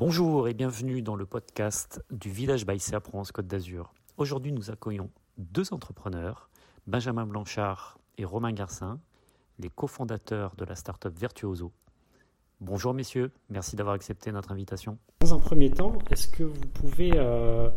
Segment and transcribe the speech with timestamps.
[0.00, 3.92] Bonjour et bienvenue dans le podcast du Village Baïsé à Provence-Côte d'Azur.
[4.16, 6.48] Aujourd'hui, nous accueillons deux entrepreneurs,
[6.86, 8.98] Benjamin Blanchard et Romain Garcin,
[9.58, 11.70] les cofondateurs de la start-up Virtuoso.
[12.62, 14.96] Bonjour messieurs, merci d'avoir accepté notre invitation.
[15.20, 17.68] Dans un premier temps, est-ce que vous pouvez euh,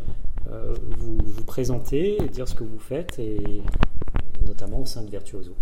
[0.48, 3.62] euh, vous, vous, présenter et dire ce que vous faites, et
[4.48, 5.58] notamment au sein de Virtuoso?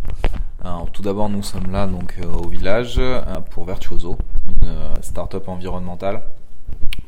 [0.63, 3.01] Alors, Tout d'abord, nous sommes là donc, euh, au village
[3.49, 4.15] pour Virtuoso,
[4.61, 6.21] une start-up environnementale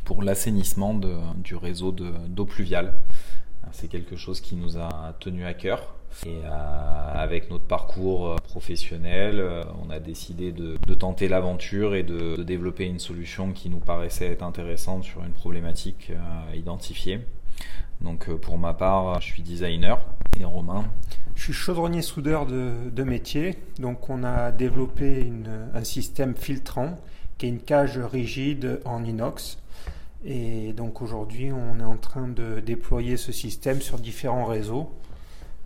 [0.03, 0.93] pour l'assainissement
[1.35, 2.93] du réseau d'eau pluviale.
[3.71, 5.95] C'est quelque chose qui nous a tenu à cœur.
[6.25, 12.03] Et euh, avec notre parcours euh, professionnel, euh, on a décidé de, tenter l'aventure et
[12.03, 16.11] de, de, développer une solution qui nous paraissait être intéressante sur une problématique
[16.53, 17.19] identifiée.
[18.01, 20.05] Donc pour ma part, je suis designer
[20.39, 20.85] et Romain.
[21.35, 23.57] Je suis chaudronnier soudeur de, de métier.
[23.79, 25.31] Donc on a développé
[25.73, 26.95] un système filtrant
[27.37, 29.57] qui est une cage rigide en inox
[30.25, 34.91] et donc aujourd'hui, on est en train de déployer ce système sur différents réseaux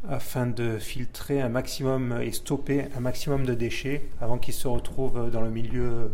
[0.09, 5.29] afin de filtrer un maximum et stopper un maximum de déchets avant qu'ils se retrouvent
[5.31, 6.11] dans le milieu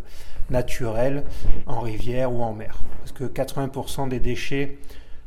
[0.49, 1.23] naturel,
[1.67, 2.81] en rivière ou en mer.
[2.99, 4.77] Parce que 80% des déchets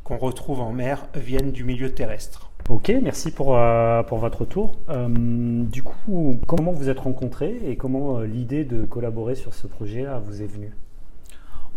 [0.03, 2.51] qu'on retrouve en mer viennent du milieu terrestre.
[2.69, 4.75] Ok, merci pour, euh, pour votre tour.
[4.89, 9.67] Euh, du coup, comment vous êtes rencontrés et comment euh, l'idée de collaborer sur ce
[9.67, 10.73] projet-là vous est venue?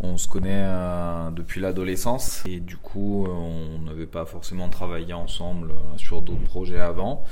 [0.03, 5.73] On se connaît euh, depuis l'adolescence et du coup on n'avait pas forcément travaillé ensemble
[5.73, 7.25] euh, sur d'autres projets avant.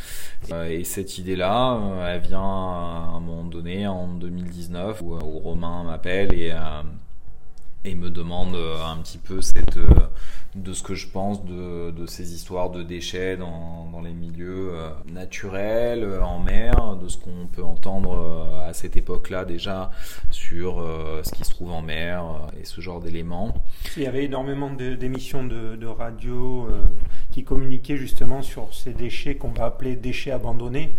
[0.53, 6.33] Euh, et cette idée-là, elle vient à un moment donné en 2019 où, Romain m'appelle
[6.35, 6.53] et,
[7.89, 9.79] et me demande un petit peu cette
[10.55, 16.05] de ce que je pense de, ces histoires de déchets dans, les milieux euh, naturels,
[16.05, 19.91] euh, en mer, de ce qu'on peut entendre euh, à cette époque-là déjà
[20.31, 20.85] sur
[21.23, 22.25] ce qui se trouve en mer
[22.61, 23.55] et ce genre d'éléments.
[23.97, 26.69] Il y avait énormément d'émissions de, de, radio
[27.33, 30.95] qui communiquaient justement sur ces déchets qu'on va appeler déchets abandonnés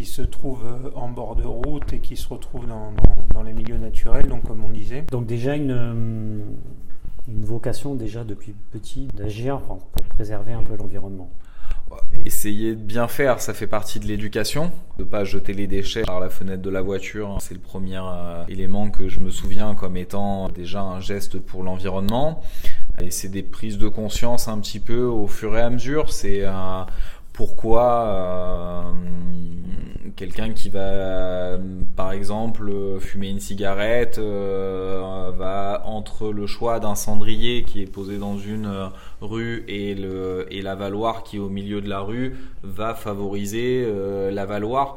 [0.00, 3.52] qui se trouvent en bord de route et qui se retrouvent dans, dans, dans les
[3.52, 5.04] milieux naturels, donc comme on disait.
[5.10, 6.42] Donc déjà une
[7.28, 9.78] une vocation déjà depuis petit d'agir pour
[10.08, 11.30] préserver un peu l'environnement
[12.24, 14.70] Essayer de bien faire, ça fait partie de l'éducation.
[14.98, 18.44] De pas jeter les déchets par la fenêtre de la voiture, c'est le premier euh,
[18.48, 22.42] élément que je me souviens comme étant déjà un geste pour l'environnement.
[23.00, 26.12] Et c'est des prises de conscience un petit peu au fur et à mesure.
[26.12, 26.82] C'est euh,
[27.40, 28.82] pourquoi euh,
[30.14, 31.56] quelqu'un qui va,
[31.96, 32.70] par exemple,
[33.00, 38.90] fumer une cigarette euh, va entre le choix d'un cendrier qui est posé dans une
[39.22, 44.30] rue et le et l'avaloir qui est au milieu de la rue va favoriser euh,
[44.30, 44.96] l'avaloir.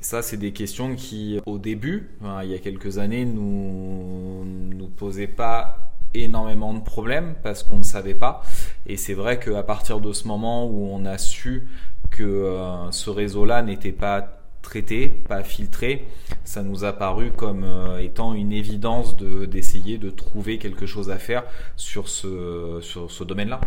[0.00, 4.86] Ça, c'est des questions qui, au début, hein, il y a quelques années, nous nous
[4.86, 8.42] posaient pas énormément de problèmes parce qu'on ne savait pas.
[8.86, 11.68] Et c'est vrai qu'à partir de ce moment où on a su
[12.10, 16.06] que euh, ce réseau-là n'était pas traité, pas filtré,
[16.44, 21.10] ça nous a paru comme euh, étant une évidence de, d'essayer de trouver quelque chose
[21.10, 21.42] à faire
[21.76, 23.60] sur ce, sur ce domaine-là.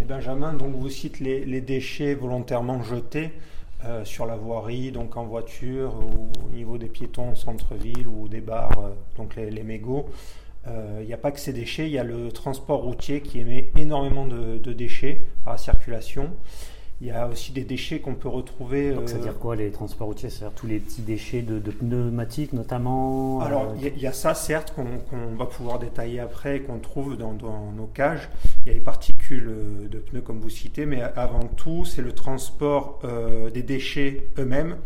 [0.00, 3.30] Et Benjamin, donc vous citez les, déchets volontairement jetés.
[3.84, 8.40] Euh, sur la voirie, donc en voiture ou au niveau des piétons centre-ville ou des
[8.40, 8.72] bars,
[9.16, 10.08] donc les, les mégots.
[10.68, 13.40] Il euh, n'y a pas que ces déchets, il y a le transport routier qui
[13.40, 16.30] émet énormément de, déchets par la circulation.
[17.00, 18.92] Il y a aussi des déchets qu'on peut retrouver.
[18.92, 20.30] Donc, c'est-à-dire euh, quoi les transports routiers?
[20.30, 24.74] C'est-à-dire tous les petits déchets de, pneumatiques notamment Alors, euh, il y, a ça, certes,
[24.74, 28.28] qu'on va pouvoir détailler après, qu'on trouve dans, dans, nos cages.
[28.64, 32.12] Il y a les particules de pneus, comme vous citez, mais avant tout, c'est le
[32.12, 33.00] transport
[33.54, 34.76] des déchets eux-mêmes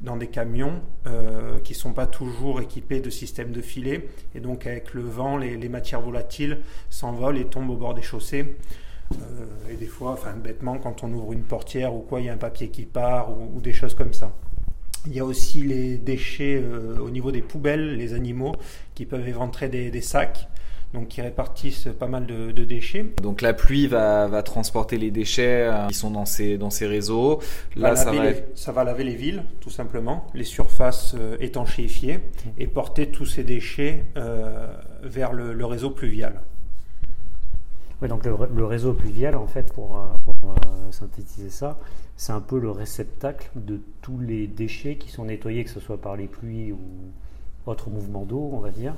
[0.00, 4.08] dans des camions euh, qui ne sont pas toujours équipés de systèmes de filets.
[4.34, 8.56] Et donc avec le vent, les, matières volatiles s'envolent et tombent au bord des chaussées.
[9.12, 12.28] Euh, et des fois, enfin bêtement, quand on ouvre une portière ou quoi, il y
[12.28, 14.32] a un papier qui part ou, des choses comme ça.
[15.06, 18.54] Il y a aussi les déchets euh, au niveau des poubelles, les animaux
[18.94, 20.48] qui peuvent éventrer des, des sacs
[20.92, 23.06] donc qui répartissent pas mal de, déchets.
[23.22, 26.86] Donc la pluie va, va transporter les déchets euh, qui sont dans ces, dans ces
[26.86, 27.40] réseaux.
[27.76, 28.24] Là, ça, va...
[28.54, 32.20] ça va laver les villes, tout simplement, les surfaces euh, étanchéifiées,
[32.58, 34.72] et porter tous ces déchets euh,
[35.02, 36.40] vers le, réseau pluvial.
[38.02, 40.34] Oui, donc le, réseau pluvial, en fait, pour, pour
[40.90, 41.78] synthétiser ça,
[42.16, 46.00] c'est un peu le réceptacle de tous les déchets qui sont nettoyés, que ce soit
[46.00, 46.80] par les pluies ou
[47.66, 48.94] autres mouvements d'eau, on va dire.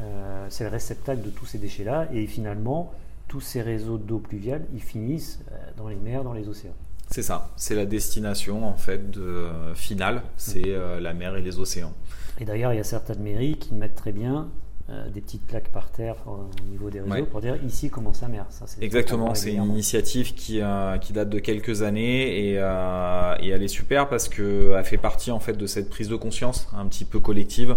[0.00, 2.92] Euh, c'est le réceptacle de tous ces déchets-là, et finalement,
[3.28, 6.74] tous ces réseaux d'eau pluviale, ils finissent euh, dans les mers, dans les océans.
[7.10, 11.58] C'est ça, c'est la destination en fait de, euh, finale, c'est la mer et les
[11.58, 11.92] océans.
[12.40, 14.48] Et d'ailleurs, il y a certaines mairies qui mettent très bien
[14.90, 18.28] euh, des petites plaques par terre au niveau des réseaux pour dire ici commence sa
[18.28, 18.44] mer.
[18.50, 23.48] Ça, Exactement, c'est une initiative qui, euh, qui date de quelques années et, euh, et
[23.48, 26.84] elle est super parce qu'elle fait partie en fait de cette prise de conscience un
[26.86, 27.76] petit peu collective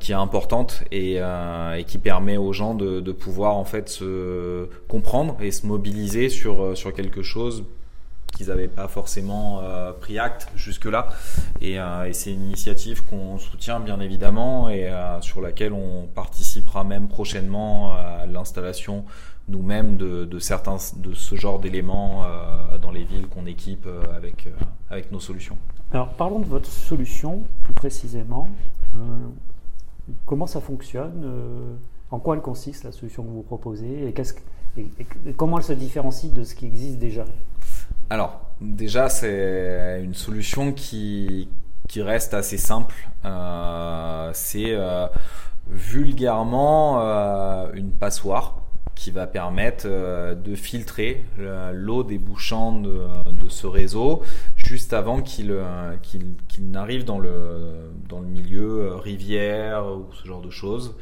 [0.00, 4.68] qui est importante et, et, qui permet aux gens de, de, pouvoir en fait se
[4.86, 7.64] comprendre et se mobiliser sur, sur quelque chose
[8.42, 11.08] qu'ils n'avaient pas forcément euh, pris acte jusque-là.
[11.62, 16.84] Euh, et, c'est une initiative qu'on soutient bien évidemment et euh, sur laquelle on participera
[16.84, 19.04] même prochainement à l'installation
[19.48, 22.24] nous-mêmes de, certains de ce genre d'éléments
[22.80, 24.48] dans les villes qu'on équipe avec,
[24.88, 25.58] avec nos solutions.
[25.90, 28.48] Alors parlons de votre solution plus précisément.
[30.26, 31.28] comment ça fonctionne
[32.12, 34.14] En quoi elle consiste la solution que vous proposez et,
[35.36, 37.24] comment elle se différencie de ce qui existe déjà?
[38.12, 41.48] Alors, déjà, c'est une solution qui,
[41.96, 42.94] reste assez simple.
[43.24, 45.06] Euh, c'est euh,
[45.70, 48.58] vulgairement euh, une passoire
[48.94, 51.24] qui va permettre de filtrer
[51.72, 53.00] l'eau débouchant de,
[53.30, 54.22] de, ce réseau
[54.56, 55.56] juste avant qu'il
[56.60, 60.94] n'arrive dans le milieu rivière ou ce genre de choses.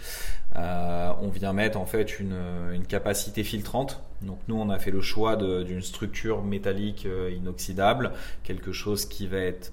[0.56, 4.02] On vient mettre en fait une, capacité filtrante.
[4.22, 8.12] Donc nous, on a fait le choix d'une structure métallique euh, inoxydable,
[8.42, 9.72] quelque chose qui va être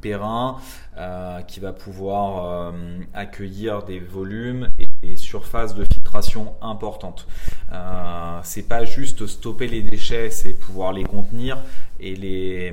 [0.00, 0.58] périn,
[0.96, 2.72] euh, qui va pouvoir euh,
[3.14, 4.70] accueillir des volumes
[5.02, 7.26] des surfaces de filtration importantes.
[7.72, 11.58] Euh, c'est pas juste stopper les déchets, c'est pouvoir les contenir
[12.00, 12.72] et les,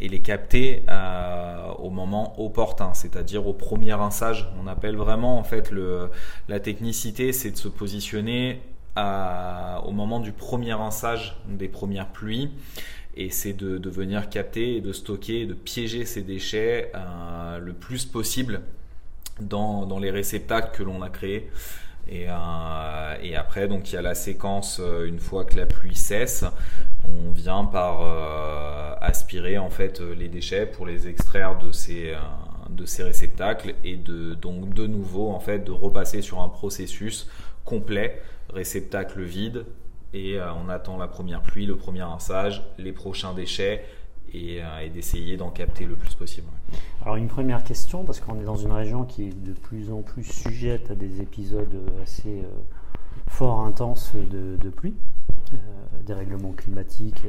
[0.00, 0.84] et les capter
[1.78, 4.48] au moment opportun, c'est-à-dire au premier rinçage.
[4.62, 5.72] On appelle vraiment en fait
[6.48, 8.60] la technicité, c'est de se positionner
[8.96, 12.50] au moment du premier rinçage des premières pluies.
[13.18, 18.04] Et c'est de, venir capter et de stocker de piéger ces déchets euh, le plus
[18.04, 18.60] possible
[19.40, 21.50] dans, les réceptacles que l'on a créés.
[22.08, 25.96] Et, euh, après, donc il y a la séquence euh, une fois que la pluie
[25.96, 26.44] cesse,
[27.04, 28.00] on vient par
[29.00, 32.14] aspirer en fait les déchets pour les extraire de ces
[32.70, 37.28] de ces réceptacles et de donc de nouveau en fait de repasser sur un processus
[37.64, 38.20] complet
[38.52, 39.66] réceptacle vide,
[40.14, 43.84] et euh, on attend la première pluie, le premier rinçage, les prochains déchets,
[44.32, 46.48] et, euh, d'essayer d'en capter le plus possible.
[47.02, 50.02] Alors une première question, parce qu'on est dans une région qui est de plus en
[50.02, 52.48] plus sujette à des épisodes assez euh,
[53.28, 54.94] forts, intenses de, pluie,
[56.04, 57.22] des règlements climatiques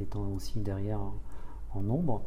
[0.00, 1.00] étant aussi derrière
[1.74, 2.22] en, nombre.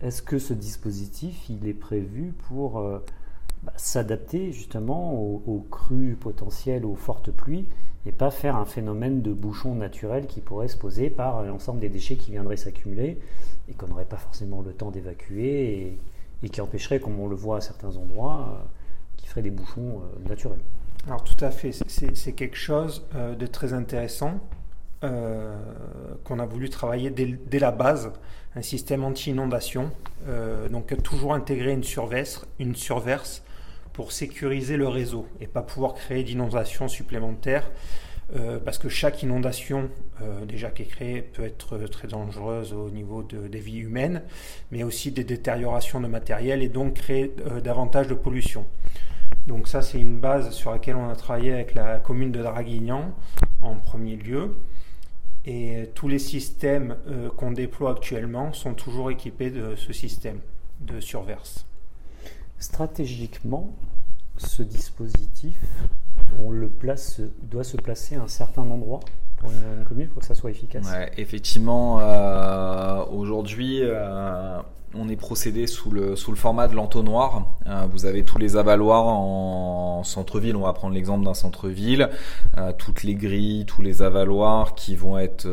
[0.00, 2.80] Est-ce que ce dispositif, il est prévu pour
[3.64, 7.66] bah, s'adapter justement aux, crues potentielles, aux fortes pluies,
[8.06, 11.88] et pas faire un phénomène de bouchon naturel qui pourrait se poser par l'ensemble des
[11.88, 13.18] déchets qui viendraient s'accumuler
[13.68, 15.96] et qu'on n'aurait pas forcément le temps d'évacuer
[16.42, 18.64] et, qui empêcherait, comme on le voit à certains endroits, euh,
[19.16, 20.60] qui ferait des bouchons euh, naturels.
[21.06, 24.40] Alors tout à fait, c'est quelque chose euh, de très intéressant
[26.24, 28.10] qu'on a voulu travailler dès, la base,
[28.56, 29.90] un système anti-inondation,
[30.70, 31.84] donc toujours intégrer une
[32.74, 33.42] surverse
[33.94, 37.70] pour sécuriser le réseau et pas pouvoir créer d'inondations supplémentaires.
[38.36, 39.90] Euh, parce que chaque inondation
[40.22, 44.22] euh, déjà qui est créée peut être très dangereuse au niveau des vies humaines,
[44.72, 48.66] mais aussi des détériorations de matériel et donc créer euh, davantage de pollution.
[49.46, 53.14] Donc ça c'est une base sur laquelle on a travaillé avec la commune de Draguignan
[53.60, 54.56] en premier lieu.
[55.46, 56.96] Et tous les systèmes
[57.36, 60.38] qu'on déploie actuellement sont toujours équipés de ce système
[60.80, 61.66] de surverse.
[62.64, 63.74] Stratégiquement,
[64.38, 65.54] ce dispositif,
[66.42, 69.00] on le place, doit se placer à un certain endroit
[69.36, 70.86] pour une, commune pour que ça soit efficace.
[71.18, 74.62] effectivement, euh, aujourd'hui, euh,
[74.94, 77.48] on est procédé sous le, sous le format de l'entonnoir.
[77.66, 80.56] Euh, vous avez tous les avaloirs en centre-ville.
[80.56, 82.08] On va prendre l'exemple d'un centre-ville.
[82.78, 85.46] toutes les grilles, tous les avaloirs qui vont être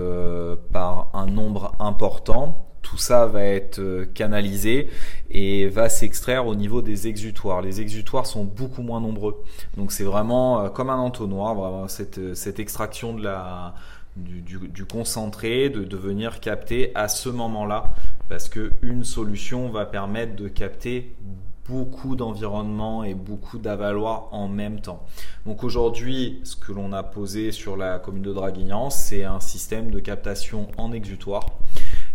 [0.72, 4.90] par un nombre important tout ça va être euh, canalisé
[5.30, 7.62] et va s'extraire au niveau des exutoires.
[7.62, 9.44] Les exutoires sont beaucoup moins nombreux.
[9.78, 13.76] Donc c'est vraiment euh, comme un entonnoir, vraiment cette, euh, cette extraction de la,
[14.16, 17.94] du, concentré, de, de venir capter à ce moment-là.
[18.30, 21.14] Parce qu'une solution va permettre de capter
[21.70, 25.06] beaucoup d'environnement et beaucoup d'avaloirs en même temps.
[25.46, 29.92] Donc aujourd'hui, ce que l'on a posé sur la commune de Draguignan, c'est un système
[29.92, 31.46] de captation en exutoire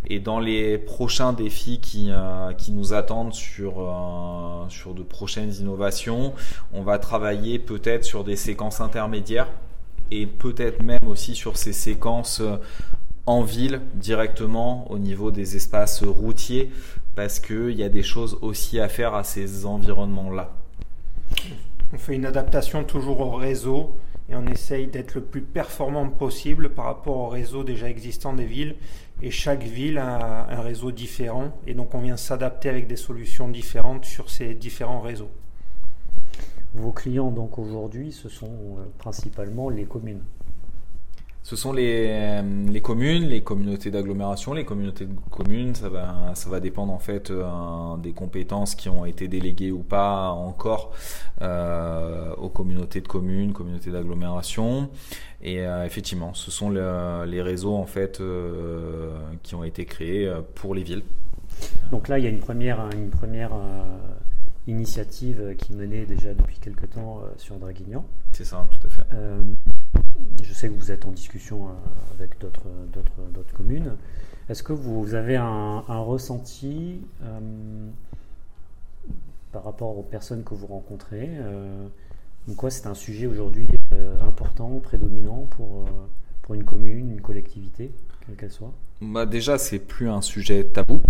[0.08, 5.52] et dans les prochains défis qui, euh, qui nous attendent sur, euh, sur de prochaines
[5.54, 6.32] innovations,
[6.72, 9.48] on va travailler peut-être sur des séquences intermédiaires
[10.10, 12.56] et peut-être même aussi sur ces séquences euh,
[13.26, 16.70] en ville directement au niveau des espaces routiers
[17.16, 20.52] parce qu'il y a des choses aussi à faire à ces environnements-là.
[21.92, 23.96] On fait une adaptation toujours au réseau
[24.28, 28.44] et on essaye d'être le plus performant possible par rapport au réseau déjà existant des
[28.44, 28.76] villes.
[29.22, 33.48] Et chaque ville a un réseau différent et donc on vient s'adapter avec des solutions
[33.48, 35.30] différentes sur ces différents réseaux.
[36.74, 40.22] Vos clients donc aujourd'hui, ce sont euh, principalement les communes
[41.46, 44.52] ce sont les, euh, les, communes, les communautés d'agglomération.
[44.52, 48.88] Les communautés de communes, ça va, ça va dépendre en fait euh, des compétences qui
[48.88, 50.92] ont été déléguées ou pas encore
[51.42, 54.90] euh, aux communautés de communes, communautés d'agglomération.
[55.40, 58.20] Et effectivement, ce sont les réseaux en fait
[59.44, 61.04] qui ont été créés pour les villes.
[61.92, 63.52] Donc là, il y a une première, une première
[64.66, 68.04] initiative qui menait déjà depuis quelques temps sur Draguignan.
[68.32, 69.04] C'est ça, tout à fait
[70.42, 73.96] je sais que vous êtes en discussion euh, avec d'autres communes.
[74.48, 77.40] Est-ce que vous avez un, ressenti euh,
[79.52, 81.86] par rapport aux personnes que vous rencontrez euh,
[82.56, 83.66] quoi c'est un sujet aujourd'hui
[84.24, 85.88] important, prédominant pour,
[86.42, 87.90] pour une commune, une collectivité,
[88.24, 88.72] quelle qu'elle soit?
[89.00, 91.00] Bah Déjà, c'est plus un sujet tabou.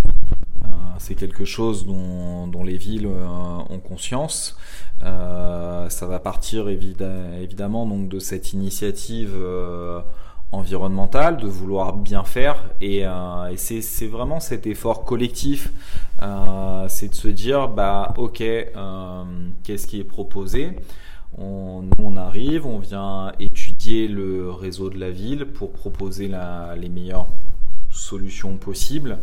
[0.99, 4.57] C'est quelque chose dont, les villes ont conscience.
[5.03, 10.01] Euh, ça va partir évidemment de cette initiative euh,
[10.53, 15.71] environnementale, de vouloir bien faire, et, euh, c'est vraiment cet effort collectif,
[16.89, 18.43] c'est de se dire bah ok,
[19.63, 20.77] qu'est-ce qui est proposé?
[21.39, 26.31] On, nous, on arrive, on vient étudier le réseau de la ville pour proposer
[26.79, 27.27] les meilleures
[28.07, 29.19] solutions possibles.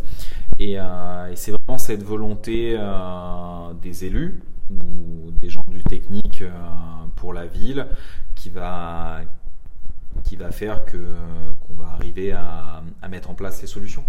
[0.60, 2.78] Et, et c'est vraiment cette volonté
[3.82, 6.52] des élus, ou des gens du technique euh,
[7.16, 7.88] pour la ville
[8.36, 9.22] qui va,
[10.24, 10.98] qui va faire que,
[11.62, 14.04] qu'on va arriver à, mettre en place ces solutions.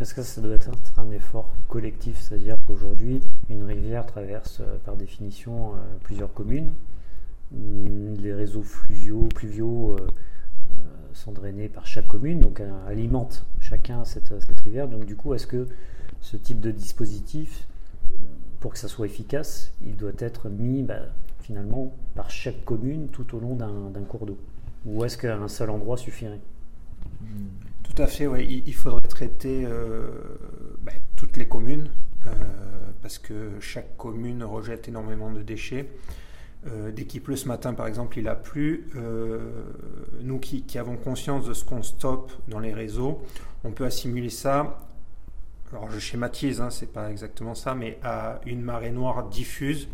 [0.00, 2.20] Est-ce que ça doit être un effort collectif?
[2.20, 6.72] C'est-à-dire qu'aujourd'hui, une rivière traverse euh, par définition euh, plusieurs communes.
[7.52, 9.96] Mm, les réseaux fluviaux, pluviaux
[11.12, 14.88] sont drainés par chaque commune, donc alimentent chacun cette, cette rivière.
[14.88, 15.68] Donc du coup, est-ce que
[16.20, 17.66] ce type de dispositif
[18.60, 21.00] pour que ça soit efficace, il doit être mis bah,
[21.40, 24.38] finalement par chaque commune tout au long d'un cours d'eau?
[24.86, 26.40] Ou est-ce qu'un seul endroit suffirait?
[27.82, 28.62] Tout à fait, oui.
[28.66, 30.08] Il, faudrait traiter euh,
[30.82, 31.90] bah, toutes les communes
[32.26, 32.30] euh,
[33.02, 35.90] parce que chaque commune rejette énormément de déchets.
[36.66, 38.86] Euh, dès qu'il pleut ce matin, par exemple, il a plu.
[40.22, 43.22] nous qui, avons conscience de ce qu'on stoppe dans les réseaux,
[43.64, 44.78] on peut assimiler ça
[45.74, 49.88] alors je schématise, hein, c'est pas exactement ça, mais à une marée noire diffuse,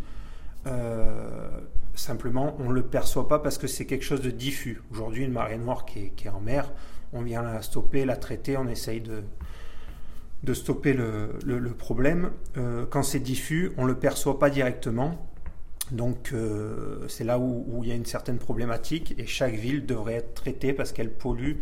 [0.66, 1.48] euh,
[1.94, 4.82] simplement on ne le perçoit pas parce que c'est quelque chose de diffus.
[4.92, 6.70] Aujourd'hui, une marée noire qui est, en mer,
[7.14, 12.30] on vient la stopper, la traiter, on essaye de, stopper le, problème.
[12.58, 15.29] Euh, quand c'est diffus, on ne le perçoit pas directement.
[15.92, 19.86] Donc euh, c'est là où, où, il y a une certaine problématique et chaque ville
[19.86, 21.56] devrait être traitée parce qu'elle pollue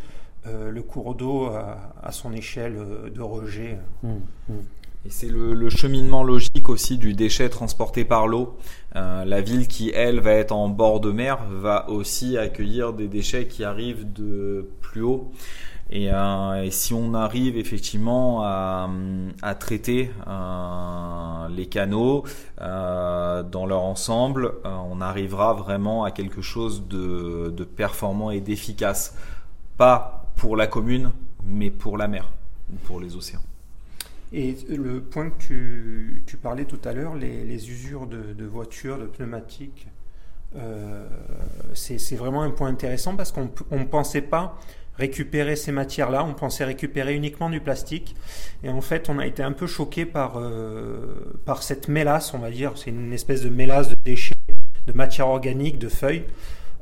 [0.46, 3.78] euh, le cours d'eau à, son échelle euh, de rejet.
[4.02, 4.08] Mmh,
[4.48, 4.52] mmh.
[5.04, 8.56] Et c'est le, cheminement logique aussi du déchet transporté par l'eau.
[8.96, 13.08] Euh, la ville qui, elle, va être en bord de mer, va aussi accueillir des
[13.08, 15.32] déchets qui arrivent de plus haut.
[15.90, 16.10] Et,
[16.70, 20.10] si on arrive effectivement à, traiter
[21.50, 22.24] les canaux
[22.58, 29.16] dans leur ensemble, on arrivera vraiment à quelque chose de, performant et d'efficace.
[29.76, 31.12] Pas pour la commune,
[31.44, 32.28] mais pour la mer,
[32.84, 33.42] pour les océans.
[34.32, 39.88] Et le point que tu, parlais tout à l'heure, les, usures de, voitures, de pneumatiques,
[40.56, 41.06] euh,
[41.74, 44.58] c'est vraiment un point intéressant parce qu'on ne pensait pas
[44.98, 48.16] récupérer ces matières-là, on pensait récupérer uniquement du plastique.
[48.62, 52.38] Et en fait, on a été un peu choqué par, euh, par cette mélasse, on
[52.38, 54.34] va dire, c'est une espèce de mélasse de déchets,
[54.86, 56.24] de matière organique, de feuilles,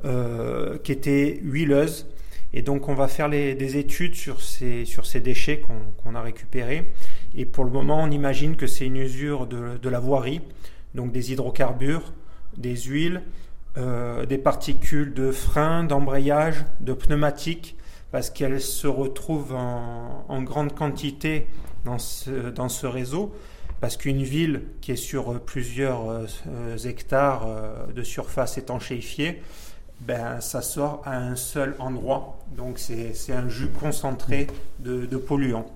[0.05, 2.07] euh, qui était huileuse
[2.53, 5.61] et donc on va faire des études sur ces, sur ces déchets
[6.03, 6.89] qu'on a récupérés.
[7.35, 10.41] Et pour le moment, on imagine que c'est une usure de, la voirie,
[10.95, 12.13] donc des hydrocarbures,
[12.55, 13.21] des huiles,
[13.77, 17.75] euh, des particules de frein, d'embrayage, de pneumatiques,
[18.11, 21.47] parce qu'elles se retrouvent en, grande quantité
[21.85, 23.33] dans ce, réseau.
[23.79, 29.43] Parce qu'une ville qui est sur plusieurs euh, hectares euh, de surface étanchéifiée,
[30.01, 32.39] ben, ça sort à un seul endroit.
[32.55, 34.47] Donc c'est un jus concentré
[34.79, 35.67] de, polluants.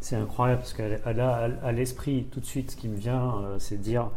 [0.00, 3.82] C'est incroyable parce qu'à l'esprit, tout de suite, ce qui me vient, euh, c'est de
[3.82, 4.10] dire,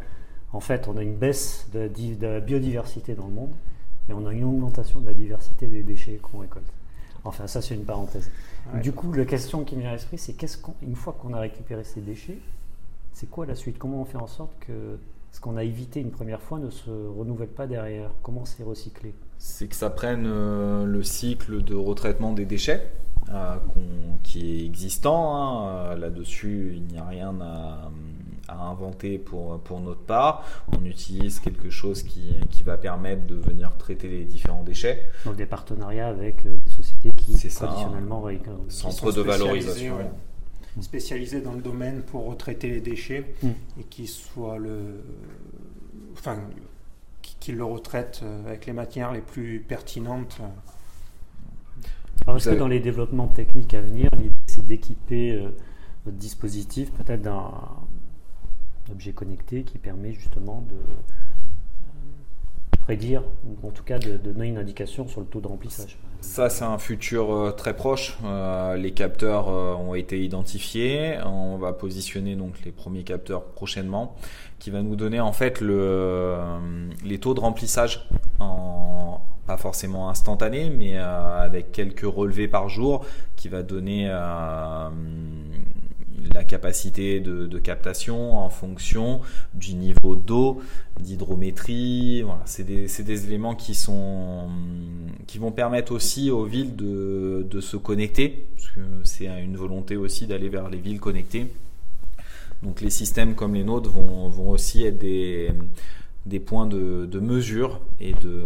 [0.52, 3.52] en fait, on a une baisse de, de, biodiversité dans le monde
[4.08, 6.70] et on a une augmentation de la diversité des déchets qu'on récolte.
[7.24, 8.30] Enfin, ça, c'est une parenthèse.
[8.82, 11.40] Du coup, la question qui me vient à l'esprit, c'est qu'est-ce qu'une fois qu'on a
[11.40, 12.38] récupéré ces déchets,
[13.12, 13.78] c'est quoi la suite?
[13.78, 14.98] Comment on fait en sorte que
[15.30, 18.10] ce qu'on a évité une première fois ne se renouvelle pas derrière?
[18.22, 19.14] Comment c'est recyclé?
[19.38, 22.90] C'est que ça prenne euh, le cycle de retraitement des déchets
[23.30, 23.56] euh,
[24.22, 25.36] qui est existant.
[25.36, 25.96] Hein.
[25.96, 27.90] Là-dessus, il n'y a rien à,
[28.48, 30.44] inventer pour, pour notre part.
[30.76, 35.08] On utilise quelque chose qui, qui, va permettre de venir traiter les différents déchets.
[35.24, 38.28] Donc des partenariats avec des sociétés qui traditionnellement...
[38.68, 39.98] Ça, centre de valorisation
[40.80, 43.48] spécialisés dans le domaine pour retraiter les déchets mm.
[43.80, 45.02] et qui soit le,
[46.12, 46.38] enfin,
[47.20, 50.40] qui, le retraite euh, avec les matières les plus pertinentes.
[52.24, 55.50] Alors, est-ce que dans les développements techniques à venir, l'idée c'est d'équiper euh,
[56.04, 57.52] votre dispositif peut-être d'un
[58.90, 60.76] objet connecté qui permet justement de
[62.82, 65.98] prédire, ou en tout cas de, donner une indication sur le taux de remplissage.
[66.20, 68.16] Ça, c'est un futur euh, très proche.
[68.24, 71.18] Euh, les capteurs euh, ont été identifiés.
[71.24, 74.14] On va positionner donc les premiers capteurs prochainement,
[74.58, 76.36] qui va nous donner en fait le,
[77.04, 78.08] les taux de remplissage
[79.44, 84.08] pas forcément instantané, mais avec quelques relevés par jour, qui va donner
[86.34, 89.20] la capacité de, captation en fonction
[89.54, 90.62] du niveau d'eau,
[91.00, 92.24] d'hydrométrie.
[92.44, 94.48] C'est des, éléments qui, sont,
[95.26, 99.96] qui vont permettre aussi aux villes de, de se connecter, parce que c'est une volonté
[99.96, 101.46] aussi d'aller vers les villes connectées.
[102.62, 105.50] Donc les systèmes comme les nôtres vont, vont aussi être des,
[106.24, 108.44] des points de, mesure et de,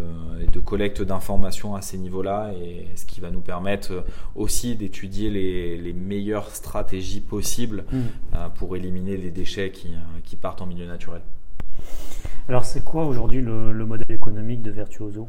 [0.51, 4.05] de collecte d'informations à ces niveaux-là, et ce qui va nous permettre
[4.35, 7.99] aussi d'étudier les, meilleures stratégies possibles mmh.
[8.35, 11.23] euh, pour éliminer les déchets qui, euh, qui, partent en milieu naturel.
[12.49, 15.29] Alors c'est quoi aujourd'hui le, le modèle économique de Virtuoso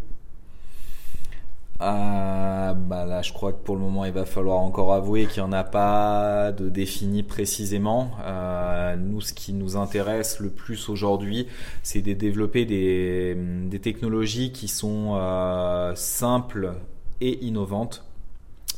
[1.79, 5.43] euh, bah là, je crois que pour le moment, il va falloir encore avouer qu'il
[5.43, 8.11] n'y en a pas de défini précisément.
[8.23, 11.47] Euh, nous, ce qui nous intéresse le plus aujourd'hui,
[11.83, 16.73] c'est de développer des, des, technologies qui sont euh, simples
[17.21, 18.06] et innovantes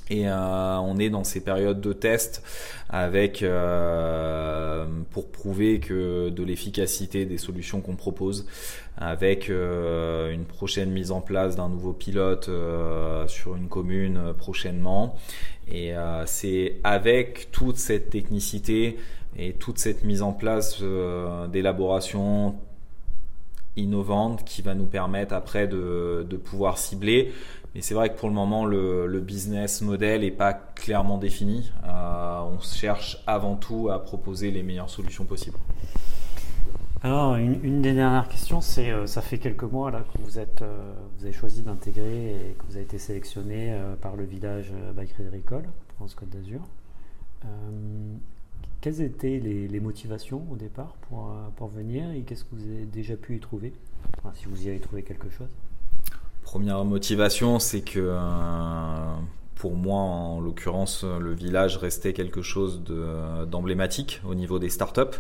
[0.09, 2.43] et euh, on est dans ces périodes de test
[2.89, 8.47] avec euh, pour prouver que de l'efficacité des solutions qu'on propose,
[8.97, 12.49] avec euh, une prochaine mise en place d'un nouveau pilote
[13.27, 15.15] sur une commune prochainement.
[15.71, 15.93] Et
[16.25, 18.97] c'est avec toute cette technicité
[19.37, 20.81] et toute cette mise en place
[21.51, 22.55] d'élaboration
[23.77, 27.31] innovante qui va nous permettre après de, de pouvoir cibler
[27.75, 31.71] mais c'est vrai que pour le moment, le, business model n'est pas clairement défini.
[31.86, 35.58] Euh, on cherche avant tout à proposer les meilleures solutions possibles.
[37.01, 40.62] Alors, une, des dernières questions, c'est euh, ça fait quelques mois là, que vous, êtes,
[40.63, 45.13] euh, vous avez choisi d'intégrer et que vous avez été sélectionné par le village Bike
[45.19, 45.63] Agricole,
[45.95, 46.62] France Côte d'Azur.
[48.82, 53.15] quelles étaient les, motivations au départ pour, pour venir et qu'est-ce que vous avez déjà
[53.15, 53.73] pu y trouver?
[54.34, 55.49] Si vous y avez trouvé quelque chose
[56.51, 58.17] Première motivation, c'est que euh,
[59.53, 62.81] pour moi, en l'occurrence, le village restait quelque chose
[63.45, 65.19] d'emblématique au niveau des startups.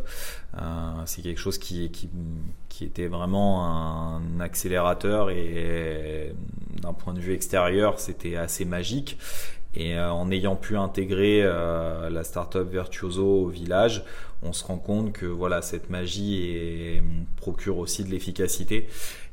[0.57, 0.61] Euh,
[1.05, 6.33] c'est quelque chose qui, qui, était vraiment un accélérateur et
[6.81, 9.19] d'un point de vue extérieur, c'était assez magique.
[9.75, 14.03] Et euh, en ayant pu intégrer la startup Virtuoso au village,
[14.41, 16.99] on se rend compte que voilà cette magie
[17.35, 18.87] procure aussi de l'efficacité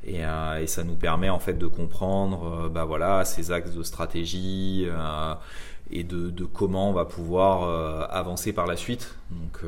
[0.09, 3.83] euh, et, ça nous permet en fait de comprendre euh, bah voilà ces axes de
[3.83, 5.33] stratégie euh,
[5.89, 9.15] et de, comment on va pouvoir avancer par la suite.
[9.31, 9.61] Donc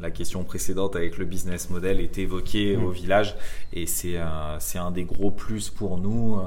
[0.00, 2.84] la question précédente avec le business model est évoquée mmh.
[2.84, 3.36] au village
[3.72, 4.16] et c'est
[4.60, 6.40] c'est un des gros plus pour nous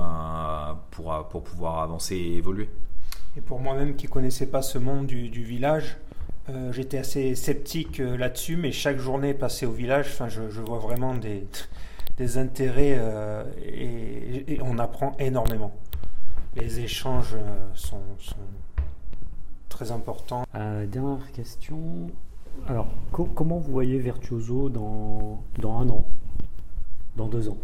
[0.92, 2.70] pour, pour pouvoir avancer et évoluer.
[3.36, 5.98] Et pour moi-même qui connaissais pas ce monde du, du village,
[6.50, 10.80] euh, j'étais assez sceptique euh, là-dessus, mais chaque journée passée au village, enfin, je, vois
[10.80, 11.46] vraiment des,
[12.18, 15.74] des intérêts euh, et, on apprend énormément.
[16.56, 17.36] Les échanges
[17.74, 18.36] sont, sont,
[19.70, 20.46] très importants.
[20.54, 22.08] dernière question.
[22.68, 26.06] Alors, comment vous voyez Virtuoso dans, dans un an?
[27.16, 27.58] Dans deux ans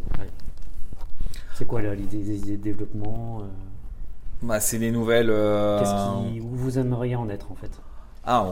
[1.54, 3.44] C'est quoi l'idée des idées de développement
[4.42, 5.28] bah, C'est les nouvelles.
[5.28, 7.80] Qu'est-ce qui, où vous aimeriez en être en fait?
[8.26, 8.46] Ah,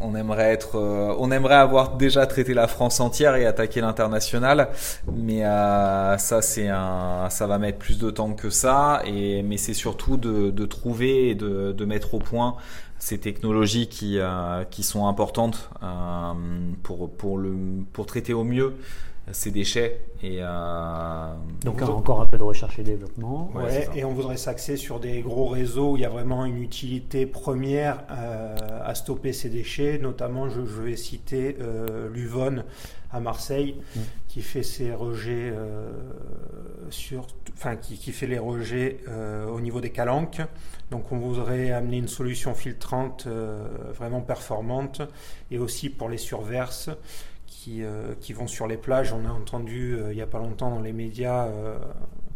[0.00, 4.70] on, aimerait être, euh, on aimerait avoir déjà traité la France entière et attaqué l'international,
[5.14, 9.02] mais euh, ça c'est un, ça va mettre plus de temps que ça.
[9.04, 12.56] Et mais c'est surtout de, trouver et de, mettre au point
[12.98, 15.70] ces technologies qui, euh, qui sont importantes
[16.82, 17.54] pour, pour, le,
[17.92, 18.74] pour traiter au mieux
[19.30, 20.00] ces déchets.
[20.22, 23.50] Et, euh, Donc encore un peu de recherche et développement.
[23.54, 26.60] Ouais, et on voudrait s'axer sur des gros réseaux où il y a vraiment une
[26.60, 29.98] utilité première euh, à stopper ces déchets.
[29.98, 32.64] Notamment, je, vais citer euh, l'Uvonne
[33.12, 34.00] à Marseille, mm.
[34.28, 35.52] qui fait ses rejets
[36.90, 38.98] sur, enfin qui, qui, fait les rejets
[39.48, 40.40] au niveau des calanques.
[40.90, 43.26] Donc on voudrait amener une solution filtrante
[43.94, 45.02] vraiment performante
[45.50, 46.90] et aussi pour les surverses
[47.68, 49.12] euh, qui, vont sur les plages.
[49.12, 51.78] On a entendu euh, il n'y a pas longtemps dans les médias euh,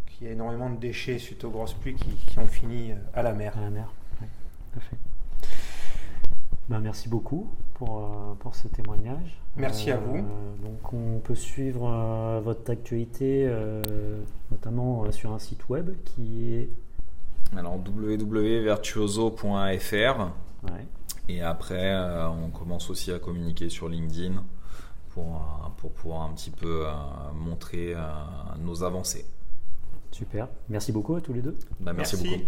[0.06, 3.32] qu'il y a énormément de déchets suite aux grosses pluies qui, ont fini à la
[3.32, 3.54] mer.
[3.58, 4.26] À la mer, oui,
[4.72, 4.96] tout à fait.
[6.68, 9.40] Ben, merci beaucoup pour, pour ce témoignage.
[9.56, 10.18] Merci à vous.
[10.64, 13.50] Donc on peut suivre votre actualité
[14.50, 16.68] notamment sur un site web qui est
[17.56, 20.30] alors www.virtuoso.fr
[21.28, 21.94] et après
[22.26, 24.42] on commence aussi à communiquer sur LinkedIn
[25.76, 26.92] pour, pouvoir un petit peu euh,
[27.34, 28.00] montrer euh,
[28.58, 29.24] nos avancées.
[30.10, 30.48] Super.
[30.68, 31.56] Merci beaucoup à tous les deux.
[31.80, 32.42] Bah, merci beaucoup.